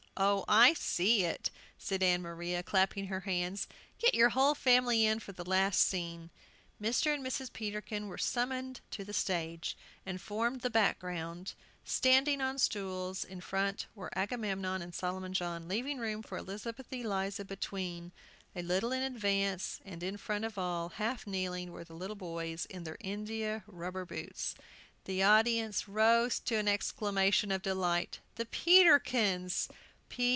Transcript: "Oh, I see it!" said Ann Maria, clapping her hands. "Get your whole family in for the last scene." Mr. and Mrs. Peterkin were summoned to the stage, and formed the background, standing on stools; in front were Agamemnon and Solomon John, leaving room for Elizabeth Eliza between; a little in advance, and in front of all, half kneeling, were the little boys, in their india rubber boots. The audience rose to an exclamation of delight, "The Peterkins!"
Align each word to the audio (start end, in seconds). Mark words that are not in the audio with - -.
"Oh, 0.17 0.43
I 0.47 0.73
see 0.75 1.23
it!" 1.23 1.49
said 1.79 2.03
Ann 2.03 2.21
Maria, 2.21 2.61
clapping 2.61 3.07
her 3.07 3.21
hands. 3.21 3.67
"Get 3.97 4.13
your 4.13 4.29
whole 4.29 4.53
family 4.53 5.03
in 5.05 5.17
for 5.19 5.31
the 5.31 5.47
last 5.49 5.79
scene." 5.81 6.29
Mr. 6.79 7.11
and 7.15 7.25
Mrs. 7.25 7.51
Peterkin 7.51 8.07
were 8.07 8.17
summoned 8.19 8.81
to 8.91 9.03
the 9.05 9.13
stage, 9.13 9.75
and 10.05 10.21
formed 10.21 10.61
the 10.61 10.69
background, 10.69 11.53
standing 11.85 12.39
on 12.41 12.59
stools; 12.59 13.23
in 13.23 13.39
front 13.41 13.87
were 13.95 14.11
Agamemnon 14.15 14.81
and 14.83 14.93
Solomon 14.93 15.33
John, 15.33 15.67
leaving 15.69 15.97
room 15.97 16.21
for 16.21 16.37
Elizabeth 16.37 16.91
Eliza 16.93 17.43
between; 17.45 18.11
a 18.55 18.61
little 18.61 18.91
in 18.91 19.01
advance, 19.01 19.79
and 19.83 20.03
in 20.03 20.17
front 20.17 20.43
of 20.45 20.55
all, 20.57 20.89
half 20.89 21.25
kneeling, 21.25 21.71
were 21.71 21.85
the 21.85 21.95
little 21.95 22.17
boys, 22.17 22.65
in 22.67 22.83
their 22.83 22.97
india 22.99 23.63
rubber 23.65 24.05
boots. 24.05 24.53
The 25.05 25.23
audience 25.23 25.87
rose 25.87 26.37
to 26.41 26.55
an 26.57 26.67
exclamation 26.67 27.49
of 27.51 27.63
delight, 27.63 28.19
"The 28.35 28.45
Peterkins!" 28.45 29.67